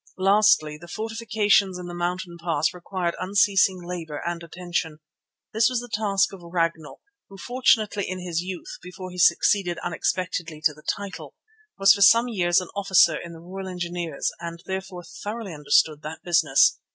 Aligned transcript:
Lastly, 0.17 0.79
the 0.79 0.87
fortifications 0.87 1.77
in 1.77 1.85
the 1.85 1.93
mountain 1.93 2.35
pass 2.39 2.73
required 2.73 3.13
unceasing 3.19 3.83
labour 3.85 4.17
and 4.25 4.41
attention. 4.41 4.97
This 5.53 5.69
was 5.69 5.79
the 5.79 5.89
task 5.93 6.33
of 6.33 6.41
Ragnall, 6.41 7.01
who 7.29 7.37
fortunately 7.37 8.09
in 8.09 8.17
his 8.17 8.41
youth, 8.41 8.79
before 8.81 9.11
he 9.11 9.19
succeeded 9.19 9.77
unexpectedly 9.83 10.59
to 10.61 10.73
the 10.73 10.81
title, 10.81 11.35
was 11.77 11.93
for 11.93 12.01
some 12.01 12.27
years 12.27 12.59
an 12.59 12.69
officer 12.75 13.15
in 13.15 13.33
the 13.33 13.39
Royal 13.39 13.67
Engineers 13.67 14.31
and 14.39 14.63
therefore 14.65 15.03
thoroughly 15.03 15.53
understood 15.53 16.01
that 16.01 16.23
business. 16.23 16.79